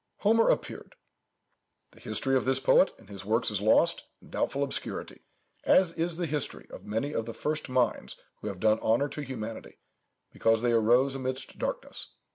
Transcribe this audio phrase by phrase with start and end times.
[0.21, 0.95] "Homer appeared.
[1.91, 5.21] The history of this poet and his works is lost in doubtful obscurity,
[5.63, 9.21] as is the history of many of the first minds who have done honour to
[9.21, 9.77] humanity,
[10.31, 12.15] because they rose amidst darkness.